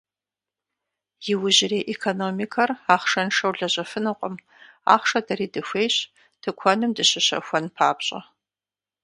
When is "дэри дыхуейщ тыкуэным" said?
5.25-6.91